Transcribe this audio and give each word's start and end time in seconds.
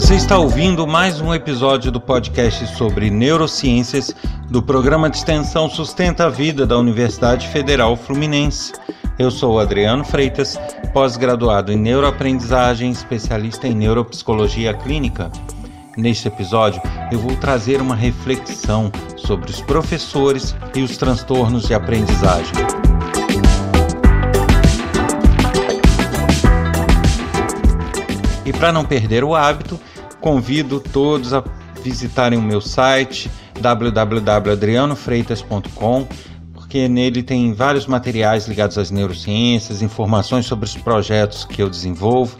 Você 0.00 0.14
está 0.14 0.38
ouvindo 0.38 0.86
mais 0.86 1.20
um 1.20 1.34
episódio 1.34 1.92
do 1.92 2.00
podcast 2.00 2.66
sobre 2.74 3.10
neurociências 3.10 4.16
do 4.48 4.62
programa 4.62 5.10
de 5.10 5.18
extensão 5.18 5.68
Sustenta 5.68 6.24
a 6.24 6.28
Vida 6.30 6.66
da 6.66 6.78
Universidade 6.78 7.46
Federal 7.48 7.94
Fluminense. 7.96 8.72
Eu 9.18 9.30
sou 9.30 9.60
Adriano 9.60 10.02
Freitas, 10.02 10.58
pós-graduado 10.94 11.70
em 11.70 11.76
neuroaprendizagem, 11.76 12.90
especialista 12.90 13.68
em 13.68 13.74
neuropsicologia 13.74 14.72
clínica. 14.72 15.30
Neste 15.98 16.28
episódio, 16.28 16.80
eu 17.12 17.18
vou 17.18 17.36
trazer 17.36 17.82
uma 17.82 17.94
reflexão 17.94 18.90
sobre 19.18 19.50
os 19.50 19.60
professores 19.60 20.56
e 20.74 20.80
os 20.80 20.96
transtornos 20.96 21.66
de 21.66 21.74
aprendizagem. 21.74 22.79
E 28.50 28.52
para 28.52 28.70
não 28.72 28.84
perder 28.84 29.22
o 29.22 29.36
hábito, 29.36 29.78
convido 30.20 30.80
todos 30.80 31.32
a 31.32 31.44
visitarem 31.84 32.36
o 32.36 32.42
meu 32.42 32.60
site 32.60 33.30
www.adrianofreitas.com, 33.60 36.08
porque 36.52 36.88
nele 36.88 37.22
tem 37.22 37.52
vários 37.52 37.86
materiais 37.86 38.48
ligados 38.48 38.76
às 38.76 38.90
neurociências, 38.90 39.82
informações 39.82 40.46
sobre 40.46 40.64
os 40.64 40.76
projetos 40.76 41.44
que 41.44 41.62
eu 41.62 41.70
desenvolvo 41.70 42.36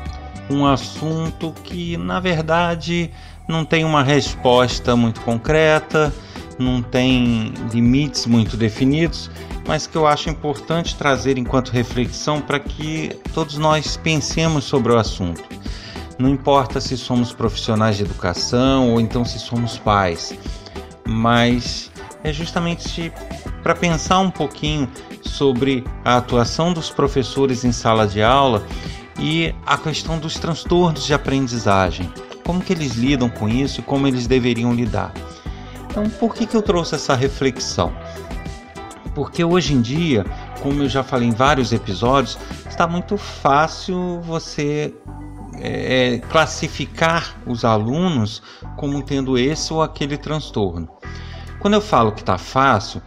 um 0.48 0.64
assunto 0.64 1.52
que 1.62 1.98
na 1.98 2.18
verdade 2.18 3.10
não 3.46 3.62
tem 3.62 3.84
uma 3.84 4.02
resposta 4.02 4.96
muito 4.96 5.20
concreta 5.20 6.10
não 6.58 6.82
tem 6.82 7.52
limites 7.70 8.24
muito 8.24 8.56
definidos, 8.56 9.30
mas 9.66 9.86
que 9.86 9.96
eu 9.96 10.06
acho 10.06 10.30
importante 10.30 10.96
trazer 10.96 11.36
enquanto 11.36 11.68
reflexão 11.70 12.40
para 12.40 12.58
que 12.58 13.18
todos 13.34 13.58
nós 13.58 13.98
pensemos 13.98 14.64
sobre 14.64 14.90
o 14.90 14.96
assunto. 14.96 15.42
Não 16.18 16.28
importa 16.28 16.80
se 16.80 16.96
somos 16.96 17.34
profissionais 17.34 17.98
de 17.98 18.04
educação 18.04 18.92
ou 18.92 19.00
então 19.00 19.26
se 19.26 19.38
somos 19.38 19.76
pais, 19.76 20.34
mas 21.06 21.90
é 22.22 22.32
justamente 22.32 23.12
para 23.62 23.74
pensar 23.74 24.18
um 24.18 24.30
pouquinho 24.30 24.88
sobre 25.22 25.84
a 26.04 26.16
atuação 26.16 26.72
dos 26.72 26.90
professores 26.90 27.64
em 27.64 27.72
sala 27.72 28.06
de 28.06 28.22
aula 28.22 28.64
e 29.18 29.54
a 29.66 29.76
questão 29.76 30.18
dos 30.18 30.34
transtornos 30.34 31.04
de 31.04 31.14
aprendizagem. 31.14 32.12
Como 32.44 32.60
que 32.60 32.72
eles 32.72 32.94
lidam 32.94 33.28
com 33.28 33.48
isso 33.48 33.80
e 33.80 33.82
como 33.82 34.06
eles 34.08 34.26
deveriam 34.26 34.72
lidar. 34.72 35.12
Então, 35.90 36.08
por 36.08 36.34
que, 36.34 36.46
que 36.46 36.56
eu 36.56 36.62
trouxe 36.62 36.94
essa 36.94 37.14
reflexão? 37.14 37.92
Porque 39.14 39.44
hoje 39.44 39.74
em 39.74 39.80
dia, 39.80 40.24
como 40.62 40.82
eu 40.82 40.88
já 40.88 41.02
falei 41.02 41.28
em 41.28 41.32
vários 41.32 41.72
episódios, 41.72 42.38
está 42.68 42.86
muito 42.86 43.16
fácil 43.16 44.20
você 44.20 44.94
é, 45.58 46.20
classificar 46.30 47.36
os 47.46 47.64
alunos 47.64 48.42
como 48.76 49.02
tendo 49.02 49.36
esse 49.36 49.72
ou 49.72 49.82
aquele 49.82 50.16
transtorno. 50.16 50.88
Quando 51.58 51.74
eu 51.74 51.80
falo 51.80 52.12
que 52.12 52.20
está 52.20 52.38
fácil, 52.38 53.02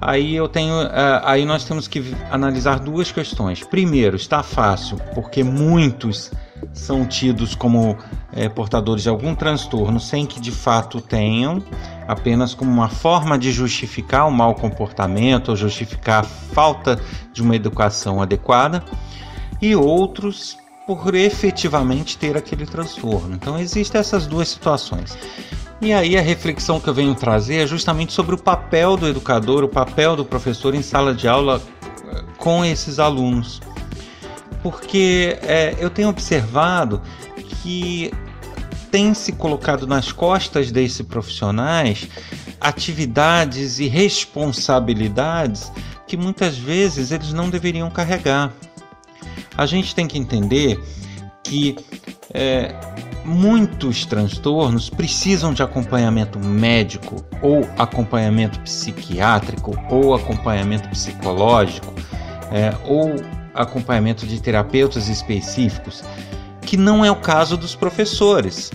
aí 0.00 0.34
eu 0.34 0.48
tenho, 0.48 0.80
é, 0.82 1.20
aí 1.24 1.44
nós 1.44 1.64
temos 1.64 1.86
que 1.86 2.14
analisar 2.30 2.78
duas 2.78 3.12
questões. 3.12 3.62
Primeiro, 3.62 4.16
está 4.16 4.42
fácil 4.42 4.98
porque 5.14 5.44
muitos 5.44 6.30
são 6.72 7.06
tidos 7.06 7.54
como 7.54 7.96
é, 8.32 8.48
portadores 8.48 9.02
de 9.02 9.08
algum 9.08 9.34
transtorno 9.34 9.98
sem 9.98 10.26
que 10.26 10.40
de 10.40 10.50
fato 10.50 11.00
tenham, 11.00 11.62
apenas 12.06 12.54
como 12.54 12.70
uma 12.70 12.88
forma 12.88 13.38
de 13.38 13.50
justificar 13.52 14.26
o 14.26 14.30
mau 14.30 14.54
comportamento 14.54 15.50
ou 15.50 15.56
justificar 15.56 16.20
a 16.20 16.24
falta 16.24 17.00
de 17.32 17.42
uma 17.42 17.56
educação 17.56 18.20
adequada, 18.20 18.84
e 19.60 19.74
outros 19.74 20.56
por 20.86 21.14
efetivamente 21.14 22.18
ter 22.18 22.36
aquele 22.36 22.66
transtorno. 22.66 23.34
Então 23.34 23.58
existem 23.58 24.00
essas 24.00 24.26
duas 24.26 24.48
situações. 24.48 25.16
E 25.80 25.92
aí 25.92 26.16
a 26.16 26.20
reflexão 26.20 26.78
que 26.78 26.88
eu 26.88 26.94
venho 26.94 27.14
trazer 27.14 27.64
é 27.64 27.66
justamente 27.66 28.12
sobre 28.12 28.34
o 28.34 28.38
papel 28.38 28.96
do 28.96 29.08
educador, 29.08 29.64
o 29.64 29.68
papel 29.68 30.14
do 30.14 30.24
professor 30.24 30.74
em 30.74 30.82
sala 30.82 31.14
de 31.14 31.26
aula 31.26 31.60
eh, 32.12 32.22
com 32.36 32.64
esses 32.64 32.98
alunos 32.98 33.60
porque 34.62 35.38
é, 35.42 35.74
eu 35.78 35.90
tenho 35.90 36.08
observado 36.08 37.00
que 37.62 38.12
tem 38.90 39.14
se 39.14 39.32
colocado 39.32 39.86
nas 39.86 40.12
costas 40.12 40.70
desses 40.70 41.02
profissionais 41.02 42.08
atividades 42.60 43.78
e 43.78 43.86
responsabilidades 43.86 45.72
que 46.06 46.16
muitas 46.16 46.58
vezes 46.58 47.12
eles 47.12 47.32
não 47.32 47.48
deveriam 47.48 47.88
carregar. 47.90 48.52
A 49.56 49.64
gente 49.64 49.94
tem 49.94 50.06
que 50.06 50.18
entender 50.18 50.78
que 51.42 51.76
é, 52.34 52.74
muitos 53.24 54.06
transtornos 54.06 54.88
precisam 54.88 55.52
de 55.52 55.62
acompanhamento 55.62 56.38
médico 56.38 57.24
ou 57.42 57.68
acompanhamento 57.78 58.58
psiquiátrico 58.60 59.76
ou 59.90 60.14
acompanhamento 60.14 60.88
psicológico 60.88 61.92
é, 62.50 62.74
ou 62.84 63.14
acompanhamento 63.54 64.26
de 64.26 64.40
terapeutas 64.40 65.08
específicos, 65.08 66.02
que 66.62 66.76
não 66.76 67.04
é 67.04 67.10
o 67.10 67.16
caso 67.16 67.56
dos 67.56 67.74
professores. 67.74 68.70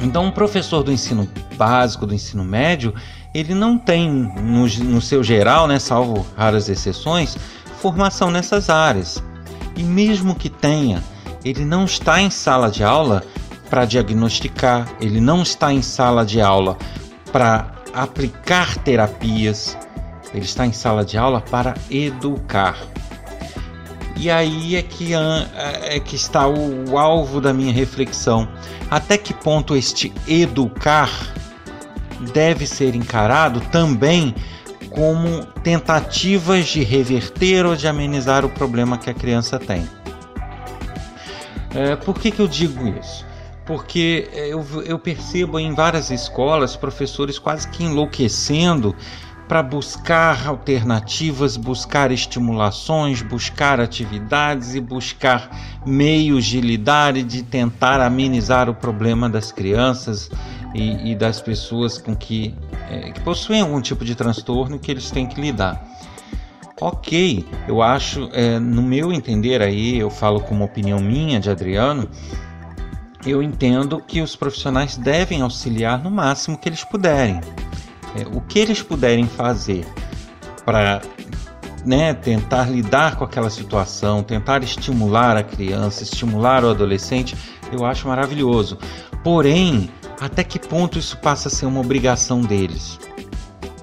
Então, 0.00 0.26
um 0.26 0.30
professor 0.30 0.82
do 0.82 0.92
ensino 0.92 1.28
básico, 1.56 2.06
do 2.06 2.14
ensino 2.14 2.44
médio, 2.44 2.94
ele 3.34 3.54
não 3.54 3.76
tem, 3.76 4.10
no, 4.10 4.66
no 4.66 5.00
seu 5.00 5.22
geral, 5.22 5.66
né, 5.66 5.78
salvo 5.78 6.26
raras 6.36 6.68
exceções, 6.68 7.36
formação 7.78 8.30
nessas 8.30 8.70
áreas. 8.70 9.22
E 9.76 9.82
mesmo 9.82 10.34
que 10.34 10.48
tenha, 10.48 11.02
ele 11.44 11.64
não 11.64 11.84
está 11.84 12.20
em 12.20 12.30
sala 12.30 12.70
de 12.70 12.82
aula 12.82 13.22
para 13.68 13.84
diagnosticar, 13.84 14.88
ele 15.00 15.20
não 15.20 15.42
está 15.42 15.72
em 15.72 15.82
sala 15.82 16.24
de 16.24 16.40
aula 16.40 16.78
para 17.30 17.72
aplicar 17.92 18.76
terapias, 18.78 19.76
ele 20.32 20.44
está 20.44 20.66
em 20.66 20.72
sala 20.72 21.04
de 21.04 21.18
aula 21.18 21.40
para 21.40 21.74
educar. 21.90 22.76
E 24.16 24.30
aí 24.30 24.76
é 24.76 24.82
que, 24.82 25.12
é 25.14 25.98
que 26.00 26.14
está 26.14 26.46
o, 26.46 26.90
o 26.90 26.98
alvo 26.98 27.40
da 27.40 27.52
minha 27.52 27.72
reflexão. 27.72 28.48
Até 28.90 29.18
que 29.18 29.34
ponto 29.34 29.76
este 29.76 30.12
educar 30.26 31.10
deve 32.32 32.66
ser 32.66 32.94
encarado 32.94 33.60
também 33.72 34.34
como 34.88 35.44
tentativas 35.64 36.66
de 36.66 36.84
reverter 36.84 37.66
ou 37.66 37.74
de 37.74 37.88
amenizar 37.88 38.44
o 38.44 38.48
problema 38.48 38.96
que 38.96 39.10
a 39.10 39.14
criança 39.14 39.58
tem. 39.58 39.84
É, 41.74 41.96
por 41.96 42.18
que, 42.18 42.30
que 42.30 42.40
eu 42.40 42.46
digo 42.46 42.86
isso? 42.98 43.26
Porque 43.66 44.28
eu, 44.32 44.64
eu 44.84 44.98
percebo 44.98 45.58
em 45.58 45.74
várias 45.74 46.10
escolas 46.10 46.76
professores 46.76 47.38
quase 47.38 47.68
que 47.68 47.82
enlouquecendo 47.82 48.94
para 49.48 49.62
buscar 49.62 50.46
alternativas, 50.46 51.56
buscar 51.56 52.10
estimulações, 52.10 53.22
buscar 53.22 53.80
atividades 53.80 54.74
e 54.74 54.80
buscar 54.80 55.50
meios 55.84 56.44
de 56.46 56.60
lidar 56.60 57.16
e 57.16 57.22
de 57.22 57.42
tentar 57.42 58.00
amenizar 58.00 58.70
o 58.70 58.74
problema 58.74 59.28
das 59.28 59.52
crianças 59.52 60.30
e, 60.74 61.12
e 61.12 61.14
das 61.14 61.40
pessoas 61.40 61.98
com 61.98 62.16
que, 62.16 62.54
é, 62.90 63.10
que 63.10 63.20
possuem 63.20 63.60
algum 63.60 63.80
tipo 63.80 64.04
de 64.04 64.14
transtorno 64.14 64.78
que 64.78 64.90
eles 64.90 65.10
têm 65.10 65.26
que 65.26 65.40
lidar. 65.40 65.84
Ok, 66.80 67.46
eu 67.68 67.80
acho, 67.82 68.28
é, 68.32 68.58
no 68.58 68.82
meu 68.82 69.12
entender 69.12 69.62
aí, 69.62 69.98
eu 69.98 70.10
falo 70.10 70.40
como 70.40 70.64
opinião 70.64 70.98
minha 71.00 71.38
de 71.38 71.48
Adriano, 71.48 72.08
eu 73.24 73.42
entendo 73.42 74.02
que 74.06 74.20
os 74.20 74.36
profissionais 74.36 74.96
devem 74.96 75.40
auxiliar 75.40 76.02
no 76.02 76.10
máximo 76.10 76.58
que 76.58 76.68
eles 76.68 76.84
puderem 76.84 77.40
é, 78.14 78.26
o 78.36 78.40
que 78.40 78.58
eles 78.58 78.80
puderem 78.82 79.26
fazer 79.26 79.84
para 80.64 81.02
né, 81.84 82.14
tentar 82.14 82.70
lidar 82.70 83.16
com 83.16 83.24
aquela 83.24 83.50
situação, 83.50 84.22
tentar 84.22 84.62
estimular 84.62 85.36
a 85.36 85.42
criança, 85.42 86.02
estimular 86.02 86.64
o 86.64 86.70
adolescente, 86.70 87.36
eu 87.70 87.84
acho 87.84 88.08
maravilhoso. 88.08 88.78
Porém, 89.22 89.90
até 90.20 90.42
que 90.42 90.58
ponto 90.58 90.98
isso 90.98 91.18
passa 91.18 91.48
a 91.48 91.50
ser 91.50 91.66
uma 91.66 91.80
obrigação 91.80 92.40
deles? 92.40 92.98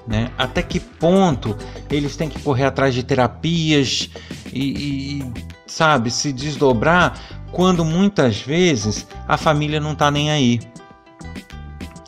Né? 0.06 0.30
Até 0.36 0.62
que 0.62 0.80
ponto 0.80 1.56
eles 1.90 2.16
têm 2.16 2.28
que 2.28 2.40
correr 2.40 2.64
atrás 2.64 2.92
de 2.92 3.02
terapias 3.02 4.10
e, 4.52 5.20
e 5.20 5.32
sabe, 5.66 6.10
se 6.10 6.32
desdobrar 6.32 7.18
quando 7.52 7.84
muitas 7.84 8.40
vezes 8.40 9.06
a 9.28 9.36
família 9.36 9.78
não 9.78 9.92
está 9.92 10.10
nem 10.10 10.30
aí. 10.30 10.60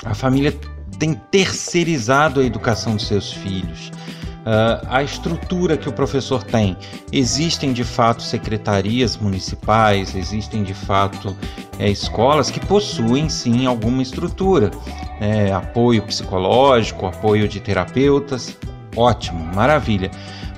A 0.05 0.15
família 0.15 0.53
tem 0.99 1.15
terceirizado 1.15 2.41
a 2.41 2.45
educação 2.45 2.97
dos 2.97 3.07
seus 3.07 3.33
filhos. 3.33 3.91
Uh, 4.45 4.87
a 4.89 5.03
estrutura 5.03 5.77
que 5.77 5.89
o 5.89 5.93
professor 5.93 6.43
tem. 6.43 6.77
Existem 7.11 7.73
de 7.73 7.83
fato 7.83 8.23
secretarias 8.23 9.17
municipais, 9.17 10.15
existem 10.15 10.63
de 10.63 10.75
fato 10.75 11.35
é, 11.79 11.89
escolas 11.89 12.51
que 12.51 12.61
possuem 12.61 13.29
sim 13.31 13.65
alguma 13.65 14.03
estrutura, 14.03 14.71
é, 15.19 15.51
apoio 15.51 16.03
psicológico, 16.03 17.07
apoio 17.07 17.49
de 17.49 17.59
terapeutas, 17.59 18.55
ótimo, 18.95 19.43
maravilha. 19.55 20.11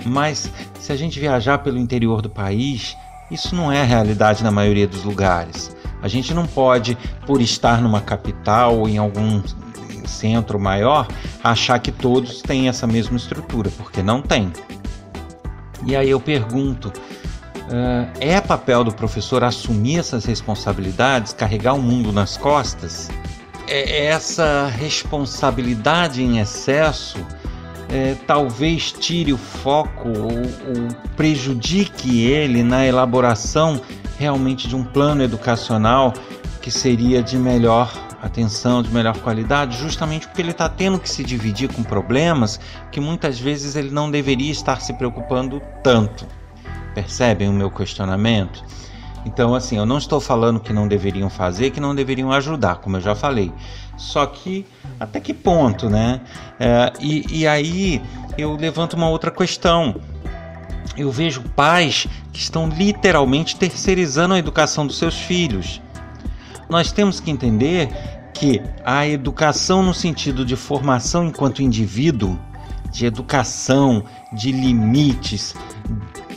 Mas 0.04 0.50
se 0.80 0.92
a 0.92 0.96
gente 0.96 1.18
viajar 1.18 1.58
pelo 1.58 1.78
interior 1.78 2.20
do 2.20 2.30
país, 2.30 2.96
isso 3.30 3.54
não 3.54 3.72
é 3.72 3.84
realidade 3.84 4.42
na 4.42 4.50
maioria 4.50 4.86
dos 4.86 5.04
lugares. 5.04 5.74
A 6.02 6.08
gente 6.08 6.32
não 6.34 6.46
pode, 6.46 6.96
por 7.26 7.40
estar 7.40 7.80
numa 7.80 8.00
capital 8.00 8.78
ou 8.78 8.88
em 8.88 8.98
algum 8.98 9.42
centro 10.06 10.58
maior, 10.58 11.06
achar 11.42 11.78
que 11.78 11.90
todos 11.90 12.42
têm 12.42 12.68
essa 12.68 12.86
mesma 12.86 13.16
estrutura, 13.16 13.70
porque 13.76 14.02
não 14.02 14.22
tem. 14.22 14.52
E 15.84 15.94
aí 15.94 16.10
eu 16.10 16.20
pergunto: 16.20 16.88
uh, 16.88 18.10
é 18.20 18.40
papel 18.40 18.84
do 18.84 18.92
professor 18.92 19.44
assumir 19.44 19.98
essas 19.98 20.24
responsabilidades, 20.24 21.32
carregar 21.32 21.74
o 21.74 21.82
mundo 21.82 22.12
nas 22.12 22.36
costas? 22.36 23.08
É 23.68 24.06
essa 24.06 24.68
responsabilidade 24.68 26.22
em 26.22 26.38
excesso 26.38 27.18
é, 27.88 28.16
talvez 28.26 28.92
tire 28.92 29.32
o 29.32 29.38
foco 29.38 30.08
ou, 30.08 30.32
ou 30.32 30.88
prejudique 31.16 32.22
ele 32.22 32.62
na 32.62 32.84
elaboração 32.84 33.80
realmente 34.18 34.66
de 34.66 34.74
um 34.74 34.82
plano 34.82 35.22
educacional 35.22 36.12
que 36.60 36.70
seria 36.70 37.22
de 37.22 37.36
melhor 37.36 37.92
atenção, 38.26 38.82
de 38.82 38.90
melhor 38.90 39.16
qualidade, 39.18 39.78
justamente 39.78 40.26
porque 40.26 40.42
ele 40.42 40.50
está 40.50 40.68
tendo 40.68 40.98
que 40.98 41.08
se 41.08 41.24
dividir 41.24 41.72
com 41.72 41.82
problemas 41.82 42.60
que 42.90 43.00
muitas 43.00 43.38
vezes 43.38 43.76
ele 43.76 43.90
não 43.90 44.10
deveria 44.10 44.52
estar 44.52 44.80
se 44.80 44.92
preocupando 44.92 45.60
tanto. 45.82 46.26
Percebem 46.94 47.48
o 47.48 47.52
meu 47.52 47.70
questionamento? 47.70 48.64
Então, 49.26 49.56
assim, 49.56 49.76
eu 49.76 49.84
não 49.84 49.98
estou 49.98 50.20
falando 50.20 50.60
que 50.60 50.72
não 50.72 50.86
deveriam 50.86 51.28
fazer, 51.28 51.70
que 51.70 51.80
não 51.80 51.94
deveriam 51.94 52.30
ajudar, 52.30 52.76
como 52.76 52.96
eu 52.96 53.00
já 53.00 53.14
falei. 53.14 53.52
Só 53.96 54.24
que 54.24 54.64
até 55.00 55.18
que 55.18 55.34
ponto, 55.34 55.90
né? 55.90 56.20
É, 56.60 56.92
e, 57.00 57.40
e 57.40 57.46
aí 57.46 58.00
eu 58.38 58.54
levanto 58.54 58.94
uma 58.94 59.08
outra 59.08 59.32
questão. 59.32 59.96
Eu 60.96 61.10
vejo 61.10 61.42
pais 61.56 62.06
que 62.32 62.38
estão 62.38 62.68
literalmente 62.68 63.56
terceirizando 63.56 64.34
a 64.34 64.38
educação 64.38 64.86
dos 64.86 64.96
seus 64.96 65.16
filhos. 65.18 65.82
Nós 66.68 66.92
temos 66.92 67.18
que 67.18 67.30
entender 67.30 67.88
que 68.38 68.60
a 68.84 69.06
educação, 69.06 69.82
no 69.82 69.94
sentido 69.94 70.44
de 70.44 70.56
formação 70.56 71.26
enquanto 71.26 71.62
indivíduo, 71.62 72.38
de 72.90 73.06
educação, 73.06 74.04
de 74.32 74.52
limites, 74.52 75.54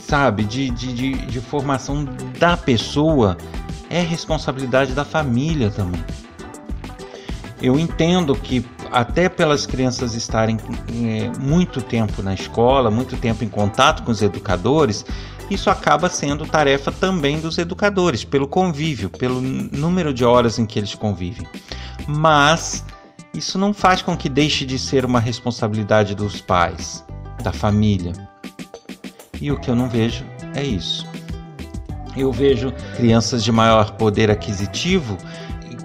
sabe, 0.00 0.44
de, 0.44 0.70
de, 0.70 0.92
de, 0.92 1.12
de 1.12 1.40
formação 1.40 2.06
da 2.38 2.56
pessoa, 2.56 3.36
é 3.88 4.00
responsabilidade 4.00 4.92
da 4.92 5.04
família 5.04 5.70
também. 5.70 6.02
Eu 7.62 7.78
entendo 7.78 8.34
que 8.34 8.64
até 8.90 9.28
pelas 9.28 9.66
crianças 9.66 10.14
estarem 10.14 10.56
é, 11.04 11.38
muito 11.38 11.82
tempo 11.82 12.22
na 12.22 12.32
escola, 12.32 12.90
muito 12.90 13.16
tempo 13.16 13.44
em 13.44 13.48
contato 13.48 14.02
com 14.02 14.10
os 14.10 14.22
educadores, 14.22 15.04
isso 15.50 15.68
acaba 15.68 16.08
sendo 16.08 16.46
tarefa 16.46 16.90
também 16.90 17.40
dos 17.40 17.58
educadores, 17.58 18.24
pelo 18.24 18.48
convívio, 18.48 19.10
pelo 19.10 19.40
número 19.40 20.14
de 20.14 20.24
horas 20.24 20.58
em 20.58 20.64
que 20.64 20.78
eles 20.78 20.94
convivem. 20.94 21.46
Mas 22.16 22.84
isso 23.32 23.58
não 23.58 23.72
faz 23.72 24.02
com 24.02 24.16
que 24.16 24.28
deixe 24.28 24.66
de 24.66 24.78
ser 24.78 25.04
uma 25.04 25.20
responsabilidade 25.20 26.14
dos 26.14 26.40
pais, 26.40 27.04
da 27.42 27.52
família. 27.52 28.12
E 29.40 29.52
o 29.52 29.58
que 29.58 29.70
eu 29.70 29.76
não 29.76 29.88
vejo 29.88 30.24
é 30.54 30.64
isso. 30.64 31.06
Eu 32.16 32.32
vejo 32.32 32.72
crianças 32.96 33.44
de 33.44 33.52
maior 33.52 33.92
poder 33.92 34.30
aquisitivo, 34.30 35.16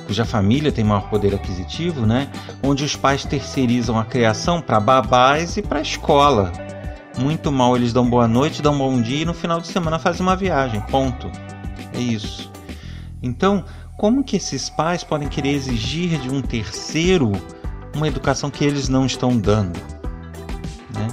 cuja 0.07 0.25
família 0.25 0.71
tem 0.71 0.83
maior 0.83 1.09
poder 1.09 1.33
aquisitivo, 1.35 2.05
né? 2.05 2.27
Onde 2.63 2.83
os 2.83 2.95
pais 2.95 3.23
terceirizam 3.25 3.99
a 3.99 4.05
criação 4.05 4.61
para 4.61 4.79
babás 4.79 5.57
e 5.57 5.61
para 5.61 5.79
a 5.79 5.81
escola, 5.81 6.51
muito 7.17 7.51
mal, 7.51 7.75
eles 7.75 7.93
dão 7.93 8.09
boa 8.09 8.27
noite, 8.27 8.61
dão 8.61 8.77
bom 8.77 9.01
dia 9.01 9.21
e 9.21 9.25
no 9.25 9.33
final 9.33 9.61
de 9.61 9.67
semana 9.67 9.99
fazem 9.99 10.21
uma 10.21 10.35
viagem. 10.35 10.81
Ponto. 10.81 11.29
É 11.93 11.99
isso. 11.99 12.51
Então, 13.21 13.63
como 13.97 14.23
que 14.23 14.35
esses 14.35 14.69
pais 14.69 15.03
podem 15.03 15.27
querer 15.27 15.53
exigir 15.53 16.19
de 16.19 16.29
um 16.29 16.41
terceiro 16.41 17.31
uma 17.95 18.07
educação 18.07 18.49
que 18.49 18.65
eles 18.65 18.89
não 18.89 19.05
estão 19.05 19.37
dando? 19.37 19.79
Né? 20.93 21.07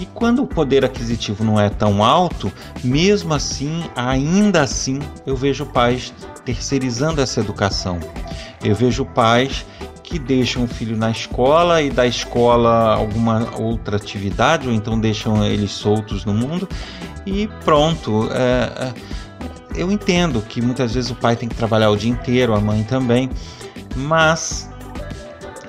E 0.00 0.06
quando 0.06 0.42
o 0.42 0.46
poder 0.46 0.84
aquisitivo 0.84 1.44
não 1.44 1.60
é 1.60 1.68
tão 1.68 2.02
alto, 2.02 2.52
mesmo 2.82 3.32
assim, 3.32 3.84
ainda 3.94 4.62
assim, 4.62 4.98
eu 5.24 5.36
vejo 5.36 5.64
pais 5.66 6.12
terceirizando 6.44 7.20
essa 7.20 7.40
educação. 7.40 8.00
Eu 8.64 8.74
vejo 8.74 9.04
pais 9.04 9.64
que 10.02 10.18
deixam 10.18 10.64
o 10.64 10.66
filho 10.66 10.96
na 10.96 11.10
escola 11.10 11.80
e 11.80 11.88
da 11.88 12.06
escola 12.06 12.94
alguma 12.94 13.48
outra 13.58 13.96
atividade, 13.96 14.66
ou 14.68 14.74
então 14.74 14.98
deixam 14.98 15.44
eles 15.44 15.70
soltos 15.70 16.24
no 16.24 16.34
mundo 16.34 16.68
e 17.24 17.48
pronto. 17.64 18.28
É, 18.32 18.88
é, 18.88 18.94
eu 19.76 19.90
entendo 19.90 20.40
que 20.42 20.60
muitas 20.60 20.94
vezes 20.94 21.10
o 21.10 21.14
pai 21.14 21.36
tem 21.36 21.48
que 21.48 21.54
trabalhar 21.54 21.90
o 21.90 21.96
dia 21.96 22.10
inteiro, 22.10 22.54
a 22.54 22.60
mãe 22.60 22.84
também, 22.84 23.30
mas 23.96 24.70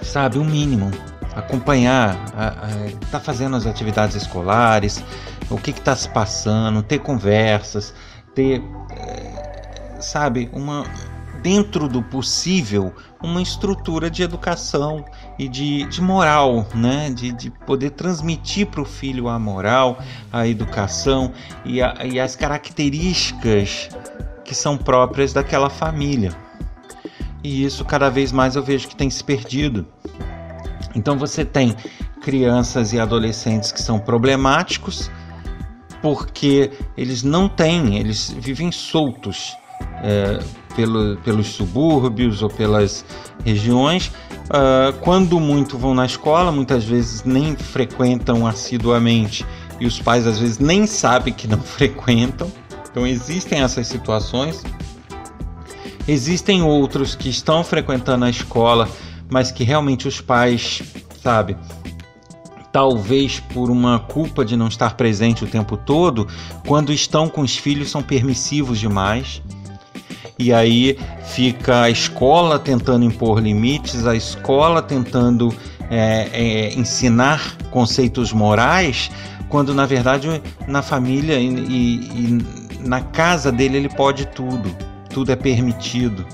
sabe, 0.01 0.37
o 0.37 0.43
mínimo 0.43 0.91
acompanhar, 1.35 2.15
tá 3.09 3.19
fazendo 3.19 3.55
as 3.55 3.65
atividades 3.65 4.15
escolares, 4.15 5.03
o 5.49 5.57
que 5.57 5.71
está 5.71 5.95
se 5.95 6.07
passando, 6.09 6.83
ter 6.83 6.99
conversas, 6.99 7.93
ter, 8.35 8.61
é, 8.91 9.99
sabe, 9.99 10.49
uma 10.53 10.85
dentro 11.43 11.89
do 11.89 12.01
possível, 12.01 12.93
uma 13.21 13.41
estrutura 13.41 14.09
de 14.09 14.23
educação 14.23 15.03
e 15.37 15.47
de, 15.49 15.83
de 15.83 16.01
moral, 16.01 16.65
né? 16.73 17.11
de, 17.11 17.33
de 17.33 17.51
poder 17.51 17.91
transmitir 17.91 18.67
para 18.67 18.81
o 18.81 18.85
filho 18.85 19.27
a 19.27 19.37
moral, 19.37 19.99
a 20.31 20.47
educação 20.47 21.33
e, 21.65 21.81
a, 21.81 22.05
e 22.05 22.19
as 22.19 22.35
características 22.37 23.89
que 24.45 24.55
são 24.55 24.77
próprias 24.77 25.33
daquela 25.33 25.69
família. 25.69 26.31
E 27.43 27.65
isso 27.65 27.83
cada 27.83 28.09
vez 28.09 28.31
mais 28.31 28.55
eu 28.55 28.63
vejo 28.63 28.87
que 28.87 28.95
tem 28.95 29.09
se 29.09 29.21
perdido. 29.21 29.85
Então 30.95 31.17
você 31.17 31.43
tem 31.43 31.75
crianças 32.21 32.93
e 32.93 32.99
adolescentes 32.99 33.71
que 33.71 33.81
são 33.81 33.99
problemáticos 33.99 35.11
porque 36.01 36.71
eles 36.97 37.23
não 37.23 37.47
têm, 37.49 37.97
eles 37.97 38.29
vivem 38.29 38.71
soltos. 38.71 39.55
É, 40.03 40.39
pelo, 40.75 41.17
pelos 41.17 41.47
subúrbios 41.47 42.41
ou 42.41 42.49
pelas 42.49 43.05
regiões. 43.43 44.07
Uh, 44.45 44.93
quando 45.01 45.39
muito 45.39 45.77
vão 45.77 45.93
na 45.93 46.05
escola, 46.05 46.51
muitas 46.51 46.83
vezes 46.83 47.23
nem 47.23 47.55
frequentam 47.55 48.45
assiduamente 48.45 49.45
e 49.79 49.85
os 49.85 49.99
pais 49.99 50.27
às 50.27 50.39
vezes 50.39 50.59
nem 50.59 50.85
sabem 50.85 51.33
que 51.33 51.47
não 51.47 51.59
frequentam. 51.63 52.51
Então 52.89 53.07
existem 53.07 53.61
essas 53.61 53.87
situações. 53.87 54.63
Existem 56.07 56.61
outros 56.61 57.15
que 57.15 57.29
estão 57.29 57.63
frequentando 57.63 58.25
a 58.25 58.29
escola, 58.29 58.89
mas 59.29 59.51
que 59.51 59.63
realmente 59.63 60.07
os 60.07 60.19
pais, 60.19 60.83
sabe, 61.21 61.55
talvez 62.73 63.39
por 63.39 63.69
uma 63.69 63.99
culpa 63.99 64.43
de 64.43 64.57
não 64.57 64.67
estar 64.67 64.95
presente 64.95 65.45
o 65.45 65.47
tempo 65.47 65.77
todo, 65.77 66.27
quando 66.67 66.91
estão 66.91 67.29
com 67.29 67.41
os 67.41 67.55
filhos 67.55 67.89
são 67.89 68.03
permissivos 68.03 68.79
demais 68.79 69.41
e 70.37 70.51
aí 70.51 70.97
fica 71.25 71.83
a 71.83 71.89
escola 71.89 72.57
tentando 72.57 73.05
impor 73.05 73.39
limites, 73.39 74.05
a 74.07 74.15
escola 74.15 74.81
tentando 74.81 75.55
é, 75.89 76.29
é, 76.33 76.73
ensinar 76.73 77.57
conceitos 77.69 78.33
morais, 78.33 79.11
quando 79.49 79.73
na 79.73 79.85
verdade 79.85 80.41
na 80.67 80.81
família 80.81 81.39
e, 81.39 81.47
e, 81.47 82.39
e 82.79 82.87
na 82.87 83.01
casa 83.01 83.51
dele 83.51 83.77
ele 83.77 83.89
pode 83.89 84.25
tudo, 84.27 84.75
tudo 85.09 85.31
é 85.31 85.35
permitido. 85.35 86.25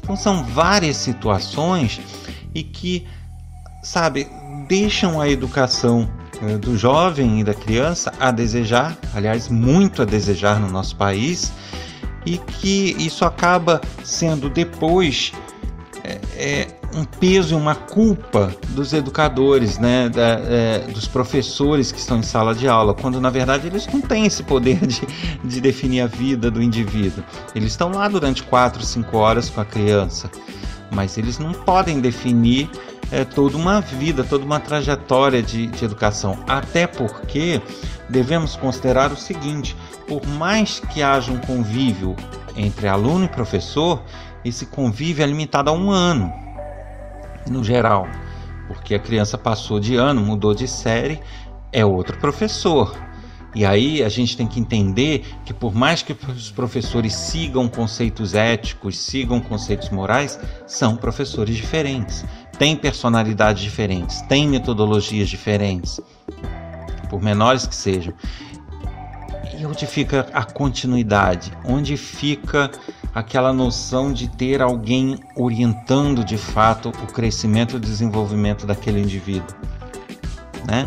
Então 0.00 0.16
são 0.16 0.44
várias 0.44 0.96
situações 0.96 2.00
e 2.54 2.62
que, 2.62 3.06
sabe, 3.82 4.26
deixam 4.68 5.20
a 5.20 5.28
educação 5.28 6.08
é, 6.42 6.56
do 6.56 6.76
jovem 6.78 7.40
e 7.40 7.44
da 7.44 7.52
criança 7.52 8.12
a 8.18 8.30
desejar, 8.30 8.96
aliás, 9.14 9.48
muito 9.48 10.02
a 10.02 10.04
desejar 10.04 10.60
no 10.60 10.70
nosso 10.70 10.96
país, 10.96 11.52
e 12.26 12.38
que 12.38 12.96
isso 12.98 13.24
acaba 13.24 13.80
sendo 14.04 14.50
depois 14.50 15.32
é, 16.04 16.20
é, 16.36 16.68
um 16.94 17.04
peso 17.04 17.54
e 17.54 17.56
uma 17.56 17.74
culpa 17.74 18.54
dos 18.68 18.92
educadores, 18.92 19.78
né, 19.78 20.08
da, 20.08 20.40
é, 20.44 20.78
dos 20.92 21.06
professores 21.06 21.92
que 21.92 21.98
estão 21.98 22.18
em 22.18 22.22
sala 22.22 22.54
de 22.54 22.66
aula, 22.68 22.94
quando 22.94 23.20
na 23.20 23.30
verdade 23.30 23.68
eles 23.68 23.86
não 23.86 24.00
têm 24.00 24.26
esse 24.26 24.42
poder 24.42 24.84
de, 24.86 25.02
de 25.44 25.60
definir 25.60 26.00
a 26.00 26.06
vida 26.06 26.50
do 26.50 26.62
indivíduo. 26.62 27.22
Eles 27.54 27.72
estão 27.72 27.90
lá 27.90 28.08
durante 28.08 28.42
4, 28.42 28.82
5 28.82 29.16
horas 29.16 29.48
com 29.48 29.60
a 29.60 29.64
criança, 29.64 30.30
mas 30.90 31.16
eles 31.16 31.38
não 31.38 31.52
podem 31.52 32.00
definir 32.00 32.68
é, 33.10 33.24
toda 33.24 33.56
uma 33.56 33.80
vida, 33.80 34.24
toda 34.24 34.44
uma 34.44 34.58
trajetória 34.58 35.42
de, 35.42 35.66
de 35.68 35.84
educação. 35.84 36.38
Até 36.48 36.86
porque 36.86 37.60
devemos 38.08 38.56
considerar 38.56 39.12
o 39.12 39.16
seguinte: 39.16 39.76
por 40.06 40.26
mais 40.26 40.80
que 40.80 41.02
haja 41.02 41.32
um 41.32 41.38
convívio 41.38 42.14
entre 42.56 42.88
aluno 42.88 43.24
e 43.24 43.28
professor, 43.28 44.02
esse 44.44 44.66
convívio 44.66 45.22
é 45.22 45.26
limitado 45.26 45.70
a 45.70 45.72
um 45.72 45.90
ano, 45.90 46.32
no 47.48 47.62
geral, 47.62 48.06
porque 48.68 48.94
a 48.94 48.98
criança 48.98 49.36
passou 49.36 49.80
de 49.80 49.96
ano, 49.96 50.20
mudou 50.20 50.54
de 50.54 50.68
série, 50.68 51.20
é 51.72 51.84
outro 51.84 52.16
professor. 52.18 52.96
E 53.54 53.64
aí 53.64 54.02
a 54.02 54.08
gente 54.08 54.36
tem 54.36 54.46
que 54.46 54.60
entender 54.60 55.24
que 55.44 55.54
por 55.54 55.74
mais 55.74 56.02
que 56.02 56.14
os 56.28 56.50
professores 56.50 57.14
sigam 57.14 57.68
conceitos 57.68 58.34
éticos, 58.34 58.98
sigam 58.98 59.40
conceitos 59.40 59.88
morais, 59.88 60.38
são 60.66 60.94
professores 60.94 61.56
diferentes, 61.56 62.24
têm 62.58 62.76
personalidades 62.76 63.62
diferentes, 63.62 64.20
têm 64.22 64.46
metodologias 64.46 65.28
diferentes, 65.28 66.00
por 67.08 67.22
menores 67.22 67.66
que 67.66 67.74
sejam. 67.74 68.12
E 69.58 69.64
onde 69.64 69.86
fica 69.86 70.26
a 70.34 70.44
continuidade? 70.44 71.50
Onde 71.64 71.96
fica 71.96 72.70
aquela 73.14 73.52
noção 73.52 74.12
de 74.12 74.28
ter 74.28 74.60
alguém 74.60 75.18
orientando 75.34 76.22
de 76.22 76.36
fato 76.36 76.90
o 76.90 77.06
crescimento 77.06 77.72
e 77.72 77.76
o 77.76 77.80
desenvolvimento 77.80 78.66
daquele 78.66 79.00
indivíduo, 79.00 79.56
né? 80.66 80.86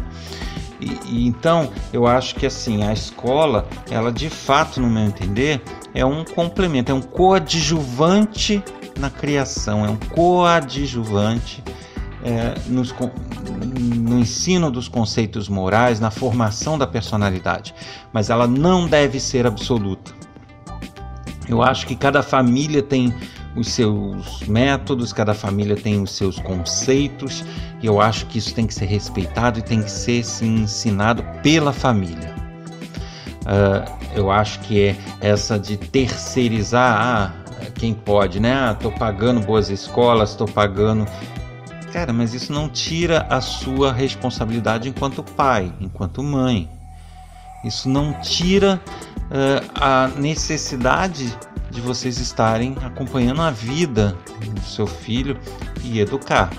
E, 0.79 0.99
e, 1.07 1.27
então 1.27 1.71
eu 1.91 2.05
acho 2.05 2.35
que 2.35 2.45
assim 2.45 2.83
a 2.83 2.93
escola, 2.93 3.67
ela 3.89 4.11
de 4.11 4.29
fato, 4.29 4.79
no 4.79 4.87
meu 4.87 5.03
entender, 5.03 5.61
é 5.93 6.05
um 6.05 6.23
complemento, 6.23 6.91
é 6.91 6.95
um 6.95 7.01
coadjuvante 7.01 8.63
na 8.99 9.09
criação, 9.09 9.83
é 9.83 9.89
um 9.89 9.97
coadjuvante 9.97 11.63
é, 12.23 12.55
nos, 12.67 12.93
no 13.95 14.19
ensino 14.19 14.69
dos 14.69 14.87
conceitos 14.87 15.47
morais, 15.47 15.99
na 15.99 16.11
formação 16.11 16.77
da 16.77 16.87
personalidade, 16.87 17.73
mas 18.11 18.29
ela 18.29 18.47
não 18.47 18.87
deve 18.87 19.19
ser 19.19 19.45
absoluta. 19.47 20.11
Eu 21.47 21.63
acho 21.63 21.87
que 21.87 21.95
cada 21.95 22.21
família 22.21 22.83
tem 22.83 23.13
os 23.55 23.69
seus 23.69 24.43
métodos, 24.43 25.11
cada 25.11 25.33
família 25.33 25.75
tem 25.75 26.01
os 26.01 26.11
seus 26.11 26.39
conceitos, 26.39 27.43
e 27.81 27.87
eu 27.87 27.99
acho 27.99 28.25
que 28.27 28.37
isso 28.37 28.53
tem 28.53 28.67
que 28.67 28.73
ser 28.73 28.85
respeitado 28.85 29.59
e 29.59 29.61
tem 29.61 29.81
que 29.81 29.91
ser 29.91 30.23
sim, 30.23 30.61
ensinado 30.61 31.23
pela 31.41 31.73
família. 31.73 32.35
Uh, 33.41 33.99
eu 34.15 34.29
acho 34.29 34.59
que 34.59 34.89
é 34.89 34.95
essa 35.21 35.57
de 35.57 35.77
terceirizar, 35.77 36.97
ah, 37.01 37.33
quem 37.75 37.93
pode, 37.93 38.39
né? 38.39 38.53
Ah, 38.53 38.75
tô 38.75 38.91
pagando 38.91 39.39
boas 39.39 39.69
escolas, 39.69 40.31
estou 40.31 40.47
pagando. 40.47 41.07
Cara, 41.99 42.13
mas 42.13 42.33
isso 42.33 42.53
não 42.53 42.69
tira 42.69 43.27
a 43.29 43.41
sua 43.41 43.91
responsabilidade 43.91 44.87
enquanto 44.87 45.21
pai, 45.21 45.69
enquanto 45.81 46.23
mãe. 46.23 46.69
Isso 47.65 47.89
não 47.89 48.13
tira 48.21 48.81
uh, 49.25 49.69
a 49.75 50.07
necessidade 50.15 51.37
de 51.69 51.81
vocês 51.81 52.17
estarem 52.17 52.73
acompanhando 52.81 53.41
a 53.41 53.51
vida 53.51 54.17
do 54.39 54.61
seu 54.61 54.87
filho 54.87 55.37
e 55.83 55.99
educar. 55.99 56.49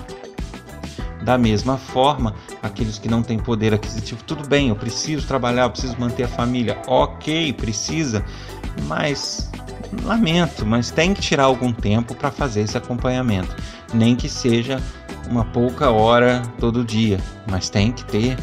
Da 1.23 1.39
mesma 1.39 1.75
forma, 1.75 2.35
aqueles 2.61 2.99
que 2.99 3.09
não 3.09 3.23
têm 3.23 3.39
poder 3.39 3.73
aquisitivo, 3.73 4.23
tudo 4.23 4.47
bem, 4.47 4.69
eu 4.69 4.75
preciso 4.75 5.25
trabalhar, 5.25 5.63
eu 5.63 5.71
preciso 5.71 5.99
manter 5.99 6.25
a 6.25 6.27
família, 6.27 6.79
ok, 6.85 7.51
precisa, 7.53 8.23
mas 8.83 9.49
lamento, 10.03 10.67
mas 10.67 10.91
tem 10.91 11.15
que 11.15 11.21
tirar 11.21 11.45
algum 11.45 11.73
tempo 11.73 12.13
para 12.13 12.29
fazer 12.29 12.61
esse 12.61 12.77
acompanhamento, 12.77 13.55
nem 13.91 14.15
que 14.15 14.29
seja 14.29 14.79
uma 15.31 15.45
pouca 15.45 15.89
hora 15.89 16.43
todo 16.59 16.83
dia, 16.83 17.17
mas 17.49 17.69
tem 17.69 17.91
que 17.91 18.03
ter. 18.03 18.37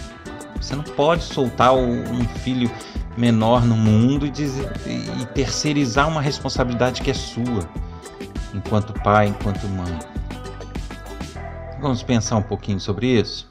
Você 0.57 0.75
não 0.75 0.83
pode 0.83 1.23
soltar 1.23 1.75
um 1.75 2.25
filho 2.43 2.71
menor 3.17 3.65
no 3.65 3.77
mundo 3.77 4.27
e, 4.27 4.31
dizer, 4.31 4.73
e 4.87 5.27
terceirizar 5.27 6.09
uma 6.09 6.23
responsabilidade 6.23 7.03
que 7.03 7.11
é 7.11 7.15
sua, 7.15 7.69
enquanto 8.55 8.93
pai, 9.03 9.29
enquanto 9.29 9.69
mãe. 9.69 9.99
Vamos 11.81 12.03
pensar 12.03 12.37
um 12.37 12.43
pouquinho 12.43 12.81
sobre 12.81 13.07
isso? 13.07 13.49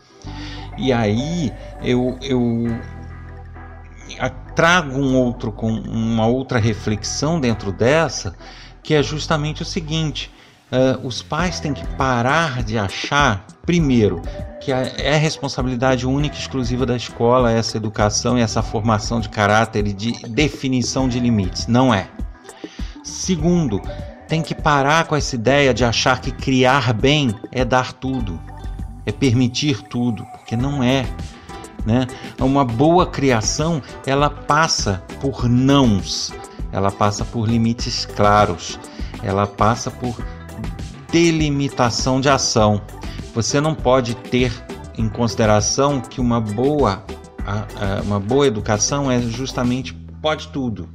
E 0.78 0.92
aí 0.92 1.54
eu, 1.82 2.18
eu 2.22 2.66
trago 4.56 5.00
um 5.00 5.16
outro 5.16 5.54
uma 5.62 6.26
outra 6.26 6.58
reflexão 6.58 7.40
dentro 7.40 7.72
dessa, 7.72 8.36
que 8.82 8.96
é 8.96 9.04
justamente 9.04 9.62
o 9.62 9.66
seguinte: 9.66 10.32
uh, 10.72 11.06
os 11.06 11.22
pais 11.22 11.60
têm 11.60 11.74
que 11.74 11.86
parar 11.96 12.64
de 12.64 12.78
achar, 12.78 13.46
primeiro, 13.66 14.22
que 14.62 14.72
é 14.72 15.16
responsabilidade 15.16 16.06
única 16.06 16.36
e 16.36 16.40
exclusiva 16.40 16.86
da 16.86 16.96
escola 16.96 17.52
essa 17.52 17.78
educação 17.78 18.38
e 18.38 18.42
essa 18.42 18.62
formação 18.62 19.20
de 19.20 19.30
caráter 19.30 19.88
e 19.88 19.94
de 19.94 20.12
definição 20.28 21.08
de 21.08 21.20
limites. 21.20 21.68
Não 21.68 21.94
é. 21.94 22.10
Segundo, 23.04 23.82
tem 24.28 24.42
que 24.42 24.54
parar 24.54 25.06
com 25.06 25.16
essa 25.16 25.36
ideia 25.36 25.74
de 25.74 25.86
achar 25.86 26.20
que 26.20 26.32
criar 26.32 26.94
bem 26.94 27.34
é 27.52 27.64
dar 27.64 27.94
tudo, 27.94 28.40
é 29.06 29.12
permitir 29.12 29.82
tudo, 29.84 30.26
porque 30.34 30.58
não 30.58 30.84
é. 30.84 31.06
Né? 31.86 32.06
Uma 32.42 32.66
boa 32.66 33.06
criação 33.06 33.82
ela 34.06 34.30
passa 34.30 35.02
por 35.22 35.48
nãos, 35.48 36.34
ela 36.74 36.92
passa 36.92 37.24
por 37.24 37.48
limites 37.48 38.06
claros, 38.06 38.78
ela 39.24 39.48
passa 39.48 39.90
por 39.90 40.18
delimitação 41.12 42.20
de 42.20 42.30
ação. 42.30 42.82
Você 43.34 43.62
não 43.62 43.76
pode 43.76 44.16
ter 44.16 44.52
em 44.98 45.08
consideração 45.08 46.02
que 46.02 46.20
uma 46.20 46.42
boa, 46.42 47.04
uma 48.06 48.20
boa 48.20 48.48
educação 48.48 49.12
é 49.12 49.22
justamente 49.22 49.94
pode 50.22 50.48
tudo. 50.50 50.90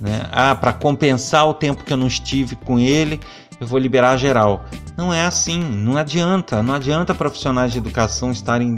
Né? 0.00 0.22
Ah, 0.32 0.54
para 0.54 0.72
compensar 0.72 1.46
o 1.46 1.54
tempo 1.54 1.84
que 1.84 1.92
eu 1.92 1.96
não 1.96 2.06
estive 2.06 2.56
com 2.56 2.78
ele, 2.78 3.20
eu 3.60 3.66
vou 3.66 3.78
liberar 3.78 4.16
geral. 4.16 4.64
Não 4.96 5.12
é 5.12 5.26
assim, 5.26 5.60
não 5.60 5.96
adianta, 5.96 6.62
não 6.62 6.74
adianta 6.74 7.14
profissionais 7.14 7.72
de 7.72 7.78
educação 7.78 8.30
estarem 8.30 8.74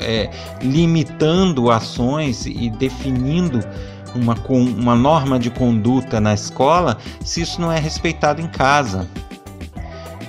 é, 0.00 0.30
limitando 0.60 1.70
ações 1.70 2.46
e 2.46 2.70
definindo 2.70 3.60
uma, 4.14 4.34
uma 4.48 4.94
norma 4.94 5.38
de 5.38 5.50
conduta 5.50 6.20
na 6.20 6.34
escola 6.34 6.98
se 7.24 7.40
isso 7.42 7.60
não 7.60 7.70
é 7.70 7.78
respeitado 7.78 8.40
em 8.40 8.48
casa. 8.48 9.08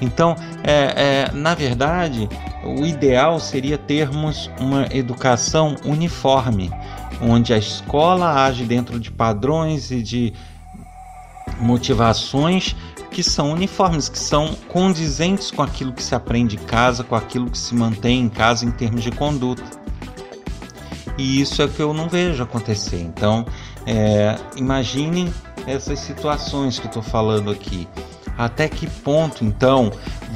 Então, 0.06 0.36
é, 0.64 1.28
é, 1.28 1.32
na 1.34 1.56
verdade, 1.56 2.30
o 2.64 2.86
ideal 2.86 3.40
seria 3.40 3.78
termos 3.78 4.50
uma 4.60 4.88
educação 4.92 5.76
uniforme, 5.84 6.72
onde 7.22 7.54
a 7.54 7.58
escola 7.58 8.46
age 8.46 8.66
dentro 8.66 9.00
de 9.00 9.12
padrões 9.12 9.92
e 9.92 10.02
de 10.02 10.34
motivações 11.60 12.76
que 13.12 13.24
são 13.24 13.52
uniformes, 13.52 14.10
que 14.10 14.20
são 14.20 14.54
condizentes 14.68 15.50
com 15.50 15.62
aquilo 15.62 15.94
que 15.94 16.04
se 16.04 16.14
aprende 16.14 16.58
em 16.58 16.60
casa, 16.60 17.04
com 17.04 17.16
aquilo 17.16 17.50
que 17.50 17.58
se 17.58 17.74
mantém 17.74 18.22
em 18.22 18.30
casa 18.30 18.66
em 18.66 18.72
termos 18.72 19.04
de 19.04 19.12
conduta. 19.12 19.64
E 21.18 21.40
isso 21.40 21.62
é 21.62 21.66
o 21.66 21.70
que 21.70 21.82
eu 21.82 21.94
não 21.94 22.10
vejo 22.10 22.44
acontecer. 22.44 23.00
Então, 23.00 23.46
é, 23.88 24.38
imaginem 24.58 25.34
essas 25.66 26.00
situações 26.00 26.78
que 26.78 26.88
eu 26.88 26.90
estou 26.90 27.02
falando 27.02 27.50
aqui. 27.50 27.88
Até 28.38 28.68
que 28.68 28.88
ponto, 28.88 29.44
então, 29.46 29.92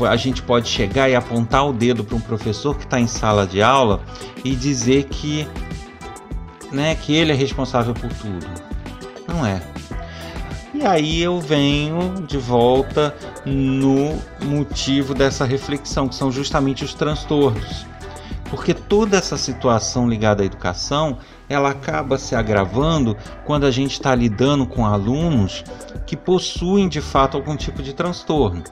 a 0.08 0.16
gente 0.16 0.42
pode 0.42 0.70
chegar 0.70 1.10
e 1.10 1.16
apontar 1.16 1.68
o 1.68 1.74
dedo 1.74 2.04
para 2.04 2.16
um 2.16 2.22
professor 2.22 2.78
que 2.78 2.86
está 2.86 3.00
em 3.00 3.08
sala 3.08 3.46
de 3.46 3.62
aula 3.62 4.02
e 4.44 4.56
dizer 4.56 5.06
que, 5.06 5.48
né, 6.72 6.96
que 6.96 7.14
ele 7.14 7.32
é 7.32 7.36
responsável 7.36 7.94
por 7.94 8.10
tudo? 8.14 8.48
Não 9.28 9.46
é. 9.46 9.62
E 10.74 10.86
aí 10.86 11.22
eu 11.22 11.42
venho 11.42 12.26
de 12.26 12.38
volta 12.38 13.14
no 13.46 14.18
motivo 14.46 15.14
dessa 15.14 15.44
reflexão, 15.44 16.08
que 16.08 16.16
são 16.16 16.32
justamente 16.32 16.86
os 16.86 16.94
transtornos. 16.94 17.86
Porque 18.50 18.74
toda 18.74 19.18
essa 19.18 19.38
situação 19.38 20.08
ligada 20.08 20.42
à 20.42 20.46
educação, 20.46 21.18
ela 21.50 21.72
acaba 21.72 22.18
se 22.18 22.36
agravando 22.36 23.18
quando 23.46 23.66
a 23.66 23.72
gente 23.72 23.94
está 23.94 24.14
lidando 24.14 24.68
com 24.68 24.86
alunos 24.86 25.64
que 26.06 26.16
possuem 26.16 26.88
de 26.88 27.02
fato 27.02 27.36
algum 27.36 27.56
tipo 27.56 27.82
de 27.82 27.94
transtorno. 27.94 28.64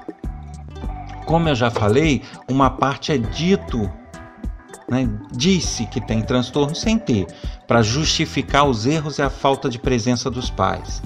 Como 1.25 1.49
eu 1.49 1.55
já 1.55 1.69
falei, 1.69 2.21
uma 2.47 2.69
parte 2.69 3.11
é 3.11 3.17
dito, 3.17 3.91
né, 4.87 5.09
disse 5.33 5.85
que 5.87 5.99
tem 5.99 6.21
transtorno 6.21 6.73
sem 6.73 6.97
ter, 6.97 7.27
para 7.67 7.81
justificar 7.81 8.65
os 8.65 8.85
erros 8.85 9.17
e 9.17 9.21
a 9.21 9.29
falta 9.29 9.69
de 9.69 9.77
presença 9.77 10.29
dos 10.29 10.49
pais. 10.49 11.01